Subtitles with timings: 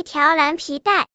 [0.00, 1.08] 一条蓝皮带。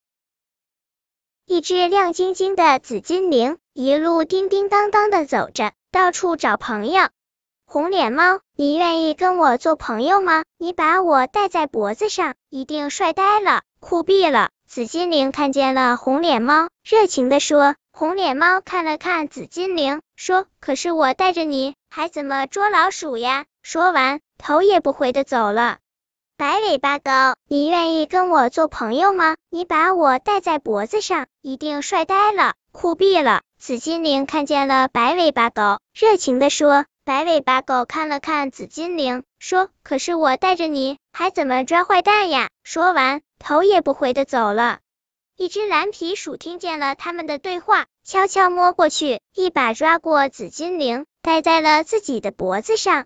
[1.48, 7.10] 一只亮晶晶的紫金铃，一路叮叮当当的走着，到处找朋友。
[7.66, 10.44] 红脸猫，你愿意跟我做朋友吗？
[10.60, 14.52] 你把我戴在脖子上，一定帅呆了，酷毙了。
[14.68, 17.74] 紫金铃看见了红脸猫，热情的说。
[17.92, 25.80] 红脸猫看了看紫金铃，说：“可是我带着你，还怎么捉老鼠呀？”说完，头也不回的走了。
[26.38, 27.12] 白尾巴狗，
[27.48, 29.38] 你愿意跟我做朋友吗？
[29.50, 33.42] 你把我戴在脖子上，一定帅呆了，酷毙了。
[33.58, 36.86] 紫金铃看见了白尾巴狗，热情的说。
[37.06, 44.80] 白尾巴狗看了看紫金铃，说：“可是我带着你，还怎么抓坏蛋呀？”说完，头也不回的走了。
[45.38, 53.06] 一只蓝皮鼠听见了他们的对话，悄悄摸过去，一把抓过紫金铃，戴在了自己的脖子上。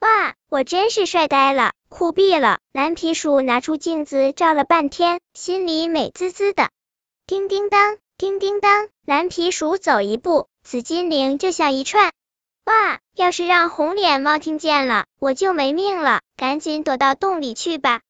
[0.00, 1.72] 哇，我真是帅呆了！
[1.96, 2.58] 酷毙了！
[2.72, 6.70] 蓝皮鼠拿出镜子照了半天，心里美滋滋的。
[7.24, 12.10] 叮叮当，叮叮当，蓝皮鼠走一步，紫金铃就像一串。
[12.64, 16.20] 哇，要是让红脸猫听见了，我就没命了！
[16.36, 18.00] 赶紧躲到洞里去吧。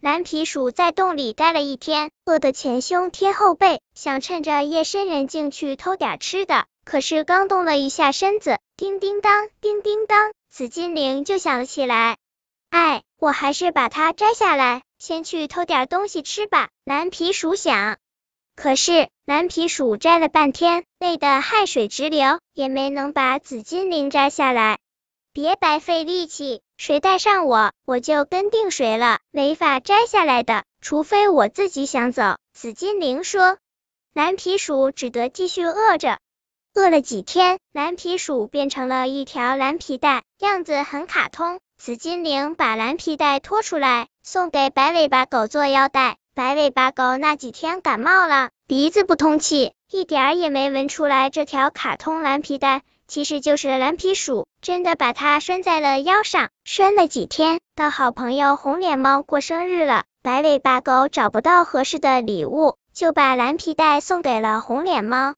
[0.00, 6.66] 蓝皮鼠在洞里待了一天，饿得前胸贴后背，想趁着夜深人静去偷点吃的。
[6.84, 12.16] 可是刚动了一下身子，叮叮当，叮叮当，紫金铃就响了起来。
[12.70, 16.68] 哎，我还是把它摘下来，先去偷点东西吃吧。
[16.84, 17.98] 蓝皮鼠想。
[18.56, 24.78] 可是蓝皮鼠摘了半天，累得汗水直流，也没能把紫金铃摘下来。
[25.32, 32.36] 别白费力气，谁带上我，我就跟定谁了，没法摘下来的，除非我自己想走。
[32.52, 33.58] 紫金铃说。
[34.14, 36.18] 蓝皮鼠只得继续饿着。
[36.74, 41.60] 饿了几天，蓝皮鼠变成了一条蓝皮带，样子很卡通。
[41.78, 46.16] 紫金铃把蓝皮带拖出来，送给白尾巴狗做腰带。
[46.34, 56.50] 白尾巴狗那几天感冒了，鼻子不通气，一点儿也没闻出来这条卡通蓝皮带其实就是蓝皮鼠真的把它拴在了腰上。
[56.64, 65.34] 拴了几天，到好朋友红脸猫过生日了，白尾巴狗找不到合适的礼物，就把蓝皮带送给了红脸猫。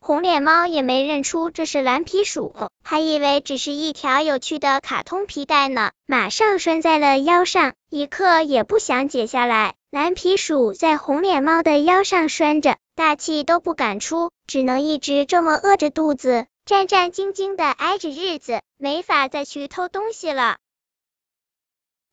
[0.00, 9.74] 红脸猫也没认出这是蓝皮鼠，还以为只是一条有趣的卡通皮带呢，马上拴在了腰上，一刻也不想解下来。
[9.90, 20.58] 蓝皮鼠在红脸猫的腰上拴着，大气都不敢出，只能一直这么饿着肚子，战战兢兢的挨着日子，没法再去偷东西了。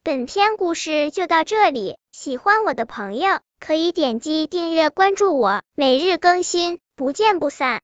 [0.04, 6.80] 本篇故事就到这里，喜欢我的朋友可以点击订阅关注我，每日更新。
[6.96, 7.84] 不见不散。